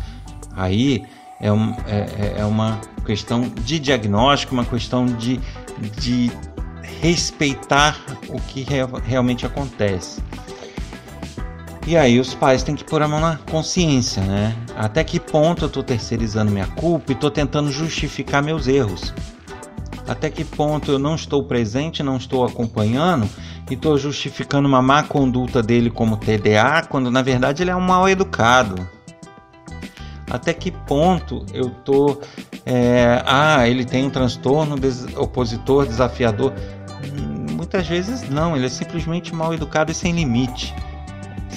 Aí 0.55 1.03
é, 1.39 1.51
um, 1.51 1.71
é, 1.87 2.35
é, 2.37 2.41
é 2.41 2.45
uma 2.45 2.79
questão 3.05 3.41
de 3.41 3.79
diagnóstico, 3.79 4.53
uma 4.53 4.65
questão 4.65 5.05
de, 5.05 5.39
de 5.99 6.31
respeitar 7.01 7.99
o 8.29 8.39
que 8.39 8.65
realmente 9.03 9.45
acontece. 9.45 10.21
E 11.87 11.97
aí 11.97 12.19
os 12.19 12.33
pais 12.35 12.61
têm 12.61 12.75
que 12.75 12.83
pôr 12.83 13.01
a 13.01 13.07
mão 13.07 13.19
na 13.19 13.37
consciência, 13.49 14.21
né? 14.21 14.55
Até 14.75 15.03
que 15.03 15.19
ponto 15.19 15.63
eu 15.63 15.67
estou 15.67 15.83
terceirizando 15.83 16.51
minha 16.51 16.67
culpa 16.67 17.11
e 17.11 17.15
estou 17.15 17.31
tentando 17.31 17.71
justificar 17.71 18.43
meus 18.43 18.67
erros. 18.67 19.13
Até 20.07 20.29
que 20.29 20.43
ponto 20.43 20.91
eu 20.91 20.99
não 20.99 21.15
estou 21.15 21.43
presente, 21.43 22.03
não 22.03 22.17
estou 22.17 22.45
acompanhando 22.45 23.27
e 23.69 23.73
estou 23.73 23.97
justificando 23.97 24.67
uma 24.67 24.81
má 24.81 25.03
conduta 25.03 25.61
dele 25.63 25.89
como 25.89 26.17
TDA, 26.17 26.85
quando 26.87 27.09
na 27.09 27.21
verdade 27.21 27.63
ele 27.63 27.71
é 27.71 27.75
um 27.75 27.81
mal 27.81 28.07
educado? 28.07 28.87
Até 30.29 30.53
que 30.53 30.71
ponto 30.71 31.45
eu 31.51 31.69
tô 31.69 32.19
é, 32.65 33.21
ah 33.25 33.67
ele 33.67 33.83
tem 33.83 34.05
um 34.05 34.09
transtorno 34.09 34.77
des 34.77 35.05
opositor 35.15 35.87
desafiador? 35.87 36.53
Hum, 37.03 37.55
muitas 37.55 37.87
vezes 37.87 38.29
não, 38.29 38.55
ele 38.55 38.67
é 38.67 38.69
simplesmente 38.69 39.33
mal 39.33 39.53
educado 39.53 39.91
e 39.91 39.95
sem 39.95 40.13
limite 40.13 40.73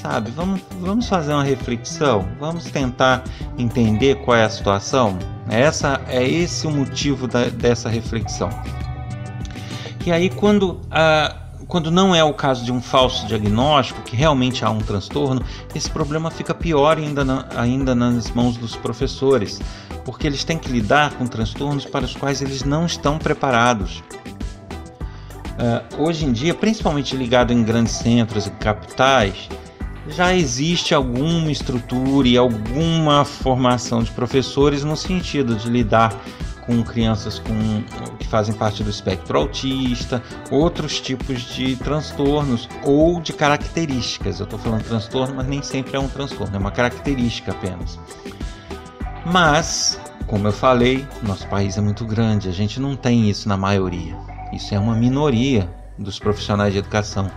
sabe? 0.05 0.31
Vamos, 0.33 0.61
vamos 0.81 1.09
fazer 1.09 1.33
uma 1.33 1.43
reflexão, 1.43 2.29
vamos 2.39 2.67
tentar 2.67 3.25
entender 3.57 4.17
qual 4.17 4.37
é 4.37 4.45
a 4.45 4.51
situação. 4.51 5.19
Essa 5.49 5.99
é 6.09 6.23
esse 6.23 6.67
o 6.67 6.71
motivo 6.71 7.27
da, 7.27 7.45
dessa 7.45 7.89
reflexão. 7.89 8.51
E 10.05 10.13
aí 10.13 10.29
quando 10.29 10.81
a 10.91 11.37
quando 11.67 11.91
não 11.91 12.15
é 12.15 12.23
o 12.23 12.35
caso 12.35 12.63
de 12.63 12.71
um 12.71 12.81
falso 12.81 13.27
diagnóstico, 13.27 14.03
que 14.03 14.15
realmente 14.15 14.63
há 14.63 14.71
um 14.71 14.79
transtorno, 14.79 15.43
esse 15.75 15.91
problema 15.91 16.31
fica 16.31 16.55
pior 16.55 16.99
ainda, 16.99 17.25
na, 17.25 17.47
ainda 17.57 17.95
nas 17.95 18.31
mãos 18.31 18.59
dos 18.59 18.77
professores, 18.77 19.61
porque 20.05 20.27
eles 20.27 20.45
têm 20.45 20.59
que 20.59 20.71
lidar 20.71 21.15
com 21.15 21.27
transtornos 21.27 21.87
para 21.87 22.05
os 22.05 22.15
quais 22.15 22.43
eles 22.43 22.65
não 22.65 22.85
estão 22.85 23.19
preparados. 23.19 24.05
Uh, 25.55 26.03
hoje 26.03 26.27
em 26.27 26.33
dia, 26.33 26.53
principalmente 26.53 27.17
ligado 27.17 27.51
em 27.51 27.65
grandes 27.65 27.95
centros 27.95 28.47
e 28.47 28.51
capitais, 28.51 29.49
já 30.09 30.35
existe 30.35 30.95
alguma 30.95 31.51
estrutura 31.51 32.29
e 32.29 32.37
alguma 32.37 33.25
formação 33.25 34.03
de 34.03 34.11
professores 34.11 34.85
no 34.85 34.97
sentido 34.97 35.57
de 35.57 35.69
lidar 35.69 36.15
com 36.67 36.83
crianças 36.83 37.39
com, 37.39 37.83
que 38.19 38.27
fazem 38.27 38.55
parte 38.55 38.83
do 38.83 38.91
espectro 38.91 39.39
autista, 39.39 40.23
outros 40.51 41.01
tipos 41.01 41.43
de 41.43 41.77
transtornos 41.77 42.69
ou 42.85 43.21
de 43.21 43.33
características. 43.33 44.41
Eu 44.41 44.45
estou 44.45 44.59
falando 44.59 44.83
transtorno, 44.83 45.35
mas 45.35 45.47
nem 45.47 45.63
sempre 45.63 45.97
é 45.97 46.01
um 46.01 46.09
transtorno, 46.09 46.57
é 46.57 46.59
uma 46.59 46.71
característica 46.71 47.53
apenas. 47.53 47.99
Mas, 49.27 50.01
como 50.27 50.49
eu 50.49 50.53
falei, 50.53 51.07
nosso 51.23 51.47
país 51.49 51.77
é 51.77 51.81
muito 51.81 52.05
grande, 52.05 52.49
a 52.49 52.53
gente 52.53 52.81
não 52.81 52.97
tem 52.97 53.29
isso 53.29 53.49
na 53.49 53.57
maioria. 53.57 54.17
Isso 54.53 54.75
é 54.75 54.79
uma 54.79 54.95
minoria 54.95 55.69
dos 55.99 56.19
profissionais 56.19 56.73
de 56.73 56.79
educação. 56.79 57.31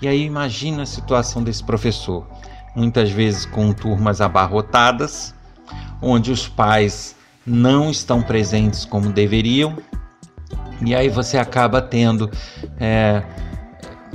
E 0.00 0.06
aí 0.06 0.24
imagina 0.24 0.82
a 0.82 0.86
situação 0.86 1.42
desse 1.42 1.62
professor, 1.64 2.26
muitas 2.74 3.10
vezes 3.10 3.44
com 3.44 3.72
turmas 3.72 4.20
abarrotadas, 4.20 5.34
onde 6.00 6.30
os 6.30 6.46
pais 6.46 7.16
não 7.44 7.90
estão 7.90 8.22
presentes 8.22 8.84
como 8.84 9.10
deveriam, 9.10 9.76
e 10.84 10.94
aí 10.94 11.08
você 11.08 11.38
acaba 11.38 11.82
tendo 11.82 12.30
é, 12.78 13.22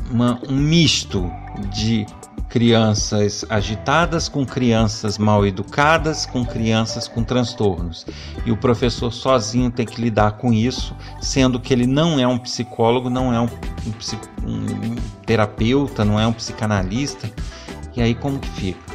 uma, 0.09 0.39
um 0.47 0.55
misto 0.55 1.29
de 1.73 2.05
crianças 2.47 3.43
agitadas 3.49 4.29
com 4.29 4.45
crianças 4.45 5.17
mal 5.17 5.45
educadas, 5.45 6.25
com 6.25 6.45
crianças 6.45 7.07
com 7.07 7.23
transtornos. 7.23 8.05
E 8.45 8.51
o 8.51 8.57
professor 8.57 9.11
sozinho 9.11 9.71
tem 9.71 9.87
que 9.87 9.99
lidar 9.99 10.33
com 10.33 10.53
isso, 10.53 10.95
sendo 11.19 11.59
que 11.59 11.73
ele 11.73 11.87
não 11.87 12.19
é 12.19 12.27
um 12.27 12.37
psicólogo, 12.37 13.09
não 13.09 13.33
é 13.33 13.41
um, 13.41 13.49
um, 14.45 14.47
um 14.47 14.95
terapeuta, 15.25 16.05
não 16.05 16.19
é 16.19 16.27
um 16.27 16.33
psicanalista. 16.33 17.31
E 17.95 18.01
aí 18.01 18.13
como 18.15 18.39
que 18.39 18.49
fica? 18.49 18.93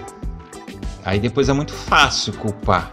Aí 1.04 1.18
depois 1.18 1.48
é 1.48 1.52
muito 1.52 1.72
fácil 1.72 2.32
culpar. 2.34 2.90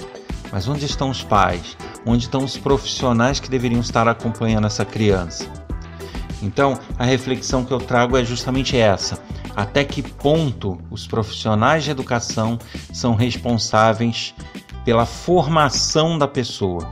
Mas 0.51 0.67
onde 0.67 0.85
estão 0.85 1.09
os 1.09 1.23
pais? 1.23 1.75
Onde 2.05 2.25
estão 2.25 2.43
os 2.43 2.57
profissionais 2.57 3.39
que 3.39 3.49
deveriam 3.49 3.81
estar 3.81 4.07
acompanhando 4.07 4.67
essa 4.67 4.85
criança? 4.85 5.45
Então, 6.41 6.77
a 6.97 7.03
reflexão 7.03 7.65
que 7.65 7.71
eu 7.71 7.79
trago 7.79 8.15
é 8.15 8.23
justamente 8.23 8.77
essa 8.77 9.19
até 9.55 9.83
que 9.83 10.01
ponto 10.01 10.77
os 10.91 11.07
profissionais 11.07 11.83
de 11.85 11.91
educação 11.91 12.59
são 12.91 13.15
responsáveis 13.15 14.35
pela 14.83 15.05
formação 15.05 16.17
da 16.17 16.27
pessoa. 16.27 16.91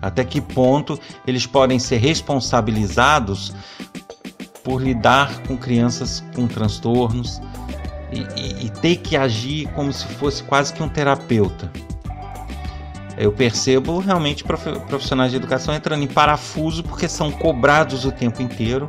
Até 0.00 0.24
que 0.24 0.40
ponto 0.40 0.98
eles 1.26 1.46
podem 1.46 1.78
ser 1.78 1.98
responsabilizados 1.98 3.52
por 4.70 4.80
lidar 4.80 5.42
com 5.48 5.56
crianças 5.56 6.22
com 6.32 6.46
transtornos 6.46 7.42
e, 8.12 8.20
e, 8.40 8.66
e 8.66 8.70
ter 8.70 8.98
que 8.98 9.16
agir 9.16 9.66
como 9.72 9.92
se 9.92 10.06
fosse 10.06 10.44
quase 10.44 10.72
que 10.72 10.80
um 10.80 10.88
terapeuta. 10.88 11.68
Eu 13.18 13.32
percebo 13.32 13.98
realmente 13.98 14.44
profissionais 14.44 15.32
de 15.32 15.38
educação 15.38 15.74
entrando 15.74 16.04
em 16.04 16.06
parafuso 16.06 16.84
porque 16.84 17.08
são 17.08 17.32
cobrados 17.32 18.04
o 18.04 18.12
tempo 18.12 18.40
inteiro 18.40 18.88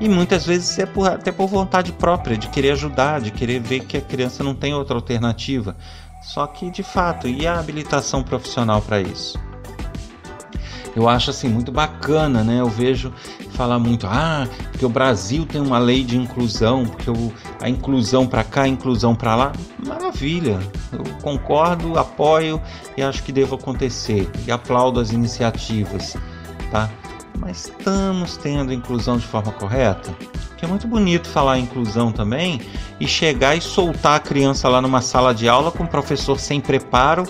e 0.00 0.08
muitas 0.08 0.46
vezes 0.46 0.78
é 0.78 0.86
por, 0.86 1.06
até 1.06 1.30
por 1.30 1.48
vontade 1.48 1.92
própria, 1.92 2.38
de 2.38 2.48
querer 2.48 2.70
ajudar, 2.70 3.20
de 3.20 3.30
querer 3.30 3.60
ver 3.60 3.80
que 3.80 3.98
a 3.98 4.00
criança 4.00 4.42
não 4.42 4.54
tem 4.54 4.72
outra 4.72 4.96
alternativa. 4.96 5.76
Só 6.22 6.46
que, 6.46 6.70
de 6.70 6.82
fato, 6.82 7.28
e 7.28 7.46
a 7.46 7.60
habilitação 7.60 8.22
profissional 8.22 8.80
para 8.80 9.02
isso? 9.02 9.38
Eu 10.94 11.08
acho 11.08 11.30
assim 11.30 11.48
muito 11.48 11.70
bacana, 11.70 12.42
né? 12.42 12.60
Eu 12.60 12.68
vejo 12.68 13.12
falar 13.52 13.78
muito, 13.78 14.06
ah, 14.06 14.48
porque 14.70 14.84
o 14.84 14.88
Brasil 14.88 15.46
tem 15.46 15.60
uma 15.60 15.78
lei 15.78 16.02
de 16.02 16.16
inclusão, 16.16 16.84
porque 16.84 17.10
a 17.60 17.68
inclusão 17.68 18.26
para 18.26 18.42
cá, 18.42 18.62
a 18.62 18.68
inclusão 18.68 19.14
para 19.14 19.34
lá. 19.34 19.52
Maravilha, 19.86 20.58
eu 20.92 21.04
concordo, 21.22 21.98
apoio 21.98 22.60
e 22.96 23.02
acho 23.02 23.22
que 23.22 23.32
deva 23.32 23.54
acontecer. 23.54 24.28
E 24.46 24.50
aplaudo 24.50 24.98
as 24.98 25.10
iniciativas, 25.12 26.16
tá? 26.70 26.90
mas 27.40 27.64
estamos 27.64 28.36
tendo 28.36 28.72
inclusão 28.72 29.16
de 29.16 29.26
forma 29.26 29.50
correta? 29.52 30.14
Porque 30.60 30.66
é 30.66 30.68
muito 30.68 30.88
bonito 30.88 31.26
falar 31.26 31.58
inclusão 31.58 32.12
também 32.12 32.60
e 33.00 33.08
chegar 33.08 33.56
e 33.56 33.62
soltar 33.62 34.16
a 34.16 34.20
criança 34.20 34.68
lá 34.68 34.82
numa 34.82 35.00
sala 35.00 35.34
de 35.34 35.48
aula 35.48 35.72
com 35.72 35.84
o 35.84 35.88
professor 35.88 36.38
sem 36.38 36.60
preparo, 36.60 37.24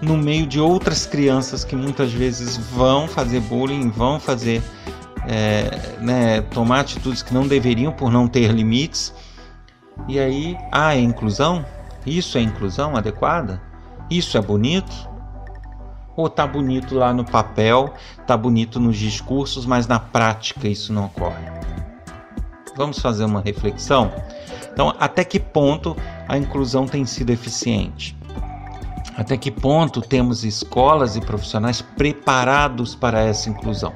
no 0.00 0.16
meio 0.16 0.48
de 0.48 0.58
outras 0.58 1.06
crianças 1.06 1.62
que 1.62 1.76
muitas 1.76 2.12
vezes 2.12 2.56
vão 2.56 3.06
fazer 3.06 3.38
bullying, 3.38 3.88
vão 3.88 4.18
fazer 4.18 4.60
é, 5.28 5.96
né, 6.00 6.40
tomar 6.40 6.80
atitudes 6.80 7.22
que 7.22 7.32
não 7.32 7.46
deveriam 7.46 7.92
por 7.92 8.10
não 8.10 8.26
ter 8.26 8.50
limites. 8.50 9.14
E 10.08 10.18
aí, 10.18 10.58
ah, 10.72 10.96
é 10.96 10.98
inclusão? 10.98 11.64
Isso 12.04 12.36
é 12.36 12.40
inclusão 12.40 12.96
adequada? 12.96 13.62
Isso 14.10 14.36
é 14.36 14.40
bonito? 14.40 15.08
Ou 16.16 16.28
tá 16.28 16.48
bonito 16.48 16.96
lá 16.96 17.12
no 17.12 17.24
papel, 17.24 17.94
tá 18.26 18.36
bonito 18.36 18.80
nos 18.80 18.98
discursos, 18.98 19.64
mas 19.64 19.86
na 19.86 20.00
prática 20.00 20.66
isso 20.66 20.92
não 20.92 21.04
ocorre? 21.04 21.61
Vamos 22.76 22.98
fazer 22.98 23.24
uma 23.24 23.40
reflexão? 23.40 24.12
Então, 24.72 24.94
até 24.98 25.24
que 25.24 25.38
ponto 25.38 25.96
a 26.28 26.38
inclusão 26.38 26.86
tem 26.86 27.04
sido 27.04 27.30
eficiente? 27.30 28.16
Até 29.16 29.36
que 29.36 29.50
ponto 29.50 30.00
temos 30.00 30.42
escolas 30.42 31.16
e 31.16 31.20
profissionais 31.20 31.82
preparados 31.82 32.94
para 32.94 33.20
essa 33.20 33.50
inclusão? 33.50 33.92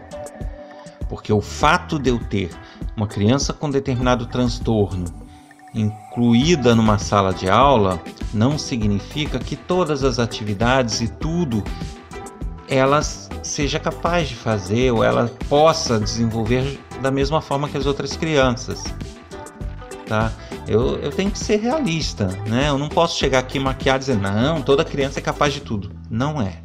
Porque 1.08 1.32
o 1.32 1.40
fato 1.40 1.98
de 1.98 2.10
eu 2.10 2.18
ter 2.18 2.50
uma 2.96 3.06
criança 3.06 3.52
com 3.52 3.70
determinado 3.70 4.26
transtorno 4.26 5.06
incluída 5.74 6.74
numa 6.74 6.98
sala 6.98 7.32
de 7.32 7.48
aula 7.48 8.00
não 8.32 8.58
significa 8.58 9.38
que 9.38 9.56
todas 9.56 10.02
as 10.04 10.18
atividades 10.18 11.00
e 11.00 11.08
tudo 11.08 11.62
ela 12.68 13.02
seja 13.02 13.78
capaz 13.78 14.28
de 14.28 14.34
fazer 14.34 14.90
ou 14.90 15.04
ela 15.04 15.30
possa 15.48 16.00
desenvolver 16.00 16.80
da 17.00 17.10
mesma 17.10 17.40
forma 17.40 17.68
que 17.68 17.76
as 17.76 17.86
outras 17.86 18.16
crianças. 18.16 18.82
Tá? 20.06 20.32
Eu, 20.68 20.96
eu 20.98 21.10
tenho 21.10 21.30
que 21.30 21.38
ser 21.38 21.56
realista, 21.56 22.26
né? 22.48 22.68
Eu 22.68 22.78
não 22.78 22.88
posso 22.88 23.18
chegar 23.18 23.40
aqui 23.40 23.58
maquiar 23.58 23.96
e 23.96 23.98
dizer, 24.00 24.16
não, 24.16 24.62
toda 24.62 24.84
criança 24.84 25.18
é 25.18 25.22
capaz 25.22 25.52
de 25.52 25.60
tudo. 25.60 25.92
Não 26.10 26.40
é. 26.40 26.60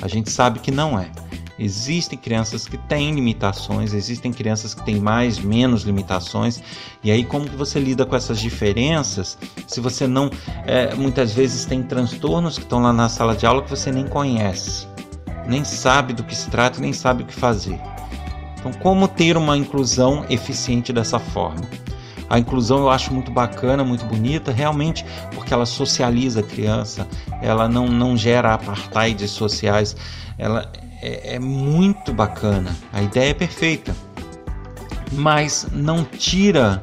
A 0.00 0.08
gente 0.08 0.30
sabe 0.30 0.58
que 0.58 0.70
não 0.70 0.98
é. 0.98 1.10
Existem 1.58 2.18
crianças 2.18 2.66
que 2.66 2.76
têm 2.76 3.14
limitações, 3.14 3.94
existem 3.94 4.32
crianças 4.32 4.74
que 4.74 4.82
têm 4.84 4.96
mais, 4.96 5.38
menos 5.38 5.82
limitações. 5.82 6.62
E 7.04 7.10
aí, 7.10 7.24
como 7.24 7.48
que 7.48 7.54
você 7.54 7.78
lida 7.78 8.04
com 8.04 8.16
essas 8.16 8.40
diferenças? 8.40 9.38
Se 9.66 9.80
você 9.80 10.06
não, 10.06 10.30
é, 10.66 10.94
muitas 10.94 11.32
vezes 11.32 11.64
tem 11.64 11.82
transtornos 11.82 12.58
que 12.58 12.64
estão 12.64 12.80
lá 12.80 12.92
na 12.92 13.08
sala 13.08 13.36
de 13.36 13.46
aula 13.46 13.62
que 13.62 13.70
você 13.70 13.92
nem 13.92 14.06
conhece 14.06 14.91
nem 15.46 15.64
sabe 15.64 16.12
do 16.12 16.24
que 16.24 16.34
se 16.34 16.48
trata, 16.50 16.80
nem 16.80 16.92
sabe 16.92 17.22
o 17.22 17.26
que 17.26 17.34
fazer. 17.34 17.80
Então, 18.58 18.72
como 18.74 19.08
ter 19.08 19.36
uma 19.36 19.56
inclusão 19.56 20.24
eficiente 20.30 20.92
dessa 20.92 21.18
forma? 21.18 21.62
A 22.30 22.38
inclusão 22.38 22.78
eu 22.78 22.90
acho 22.90 23.12
muito 23.12 23.30
bacana, 23.30 23.84
muito 23.84 24.04
bonita, 24.06 24.52
realmente, 24.52 25.04
porque 25.34 25.52
ela 25.52 25.66
socializa 25.66 26.40
a 26.40 26.42
criança, 26.42 27.06
ela 27.42 27.68
não, 27.68 27.88
não 27.88 28.16
gera 28.16 28.54
apartheids 28.54 29.30
sociais, 29.30 29.96
ela 30.38 30.70
é, 31.02 31.34
é 31.34 31.38
muito 31.38 32.12
bacana, 32.14 32.74
a 32.92 33.02
ideia 33.02 33.32
é 33.32 33.34
perfeita, 33.34 33.94
mas 35.12 35.66
não 35.72 36.04
tira, 36.04 36.82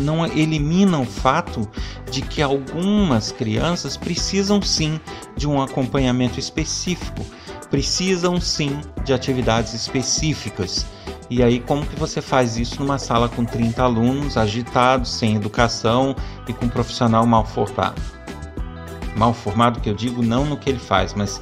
não 0.00 0.26
elimina 0.26 0.98
o 0.98 1.04
fato 1.04 1.68
de 2.10 2.22
que 2.22 2.42
algumas 2.42 3.30
crianças 3.30 3.96
precisam 3.96 4.60
sim 4.60 4.98
de 5.36 5.46
um 5.46 5.62
acompanhamento 5.62 6.40
específico 6.40 7.24
precisam 7.72 8.38
sim 8.38 8.78
de 9.02 9.14
atividades 9.14 9.72
específicas 9.72 10.84
E 11.30 11.42
aí, 11.42 11.58
como 11.58 11.86
que 11.86 11.98
você 11.98 12.20
faz 12.20 12.58
isso 12.58 12.78
numa 12.78 12.98
sala 12.98 13.26
com 13.26 13.46
30 13.46 13.82
alunos 13.82 14.36
agitados, 14.36 15.14
sem 15.14 15.34
educação 15.34 16.14
e 16.46 16.52
com 16.52 16.66
um 16.66 16.68
profissional 16.68 17.26
mal 17.26 17.46
formado? 17.46 18.00
Mal 19.16 19.32
formado, 19.32 19.80
que 19.80 19.88
eu 19.88 19.94
digo, 19.94 20.22
não 20.22 20.44
no 20.44 20.58
que 20.58 20.68
ele 20.68 20.78
faz, 20.78 21.14
mas 21.14 21.40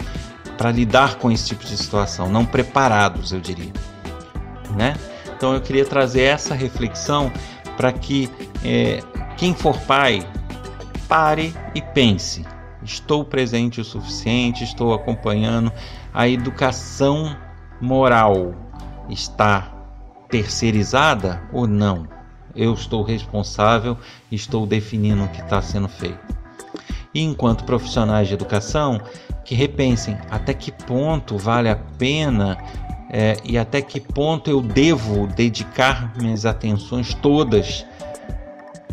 para 0.56 0.70
lidar 0.70 1.16
com 1.16 1.32
esse 1.32 1.48
tipo 1.48 1.64
de 1.64 1.76
situação, 1.76 2.28
não 2.28 2.46
preparados, 2.46 3.32
eu 3.32 3.40
diria. 3.40 3.72
Né? 4.76 4.94
Então, 5.36 5.52
eu 5.54 5.60
queria 5.60 5.84
trazer 5.84 6.22
essa 6.22 6.54
reflexão 6.54 7.32
para 7.76 7.90
que 7.90 8.30
é, 8.64 9.02
quem 9.36 9.52
for 9.52 9.76
pai 9.80 10.24
pare 11.08 11.52
e 11.74 11.82
pense. 11.82 12.44
Estou 12.90 13.24
presente 13.24 13.80
o 13.80 13.84
suficiente, 13.84 14.64
estou 14.64 14.92
acompanhando. 14.92 15.72
A 16.12 16.28
educação 16.28 17.36
moral 17.80 18.52
está 19.08 19.72
terceirizada 20.28 21.40
ou 21.52 21.68
não? 21.68 22.08
Eu 22.54 22.74
estou 22.74 23.04
responsável, 23.04 23.96
estou 24.30 24.66
definindo 24.66 25.22
o 25.22 25.28
que 25.28 25.40
está 25.40 25.62
sendo 25.62 25.88
feito. 25.88 26.18
E 27.14 27.22
enquanto 27.22 27.62
profissionais 27.62 28.26
de 28.26 28.34
educação, 28.34 29.00
que 29.44 29.54
repensem 29.54 30.18
até 30.28 30.52
que 30.52 30.72
ponto 30.72 31.38
vale 31.38 31.68
a 31.68 31.76
pena 31.76 32.58
é, 33.08 33.36
e 33.44 33.56
até 33.56 33.80
que 33.80 34.00
ponto 34.00 34.50
eu 34.50 34.60
devo 34.60 35.28
dedicar 35.28 36.12
minhas 36.16 36.44
atenções 36.44 37.14
todas 37.14 37.86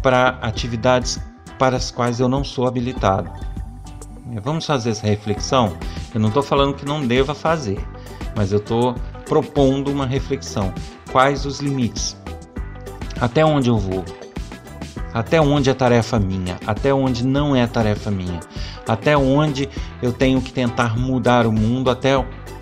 para 0.03 0.37
atividades 0.41 1.19
para 1.57 1.77
as 1.77 1.89
quais 1.89 2.19
eu 2.19 2.29
não 2.29 2.43
sou 2.43 2.67
habilitado. 2.67 3.56
Vamos 4.41 4.65
fazer 4.65 4.91
essa 4.91 5.07
reflexão? 5.07 5.77
Eu 6.13 6.19
não 6.19 6.27
estou 6.27 6.43
falando 6.43 6.75
que 6.75 6.85
não 6.85 7.05
deva 7.05 7.33
fazer, 7.33 7.79
mas 8.35 8.51
eu 8.51 8.59
estou 8.59 8.95
propondo 9.25 9.89
uma 9.89 10.05
reflexão. 10.05 10.73
Quais 11.11 11.45
os 11.45 11.59
limites? 11.59 12.17
Até 13.19 13.45
onde 13.45 13.69
eu 13.69 13.77
vou? 13.77 14.03
Até 15.13 15.41
onde 15.41 15.69
é 15.69 15.73
tarefa 15.73 16.19
minha? 16.19 16.57
Até 16.65 16.93
onde 16.93 17.25
não 17.25 17.55
é 17.55 17.65
tarefa 17.65 18.11
minha? 18.11 18.39
Até 18.87 19.17
onde 19.17 19.67
eu 20.01 20.13
tenho 20.13 20.41
que 20.41 20.53
tentar 20.53 20.97
mudar 20.97 21.47
o 21.47 21.51
mundo? 21.51 21.89
Até, 21.89 22.11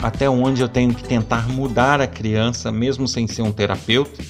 até 0.02 0.30
onde 0.30 0.62
eu 0.62 0.70
tenho 0.70 0.94
que 0.94 1.04
tentar 1.04 1.50
mudar 1.50 2.00
a 2.00 2.08
criança, 2.08 2.72
mesmo 2.72 3.08
sem 3.08 3.28
ser 3.28 3.42
um 3.42 3.52
terapeuta? 3.52 4.24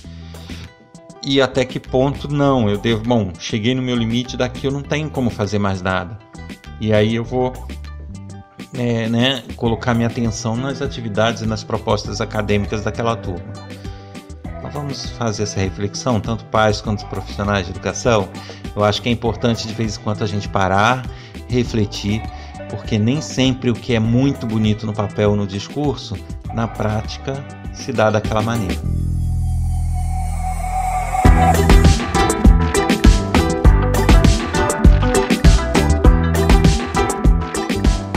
E 1.23 1.41
até 1.41 1.65
que 1.65 1.79
ponto 1.79 2.31
não? 2.31 2.69
Eu 2.69 2.77
devo, 2.77 3.03
bom, 3.03 3.31
cheguei 3.39 3.75
no 3.75 3.81
meu 3.81 3.95
limite, 3.95 4.37
daqui 4.37 4.65
eu 4.65 4.71
não 4.71 4.81
tenho 4.81 5.09
como 5.09 5.29
fazer 5.29 5.59
mais 5.59 5.81
nada. 5.81 6.24
E 6.79 6.93
aí 6.93 7.15
eu 7.15 7.23
vou 7.23 7.53
é, 8.73 9.07
né, 9.07 9.43
colocar 9.55 9.93
minha 9.93 10.07
atenção 10.07 10.55
nas 10.55 10.81
atividades 10.81 11.41
e 11.41 11.45
nas 11.45 11.63
propostas 11.63 12.21
acadêmicas 12.21 12.83
daquela 12.83 13.15
turma. 13.15 13.53
Então 14.57 14.69
vamos 14.69 15.09
fazer 15.11 15.43
essa 15.43 15.59
reflexão, 15.59 16.19
tanto 16.19 16.43
pais 16.45 16.81
quanto 16.81 17.05
profissionais 17.05 17.65
de 17.65 17.71
educação. 17.71 18.27
Eu 18.75 18.83
acho 18.83 19.01
que 19.01 19.09
é 19.09 19.11
importante 19.11 19.67
de 19.67 19.73
vez 19.73 19.97
em 19.97 20.01
quando 20.01 20.23
a 20.23 20.27
gente 20.27 20.49
parar, 20.49 21.05
refletir, 21.47 22.21
porque 22.69 22.97
nem 22.97 23.21
sempre 23.21 23.69
o 23.69 23.73
que 23.73 23.93
é 23.93 23.99
muito 23.99 24.45
bonito 24.45 24.85
no 24.85 24.93
papel 24.93 25.31
ou 25.31 25.35
no 25.35 25.47
discurso, 25.47 26.15
na 26.53 26.67
prática, 26.67 27.43
se 27.73 27.91
dá 27.93 28.09
daquela 28.09 28.41
maneira. 28.41 28.81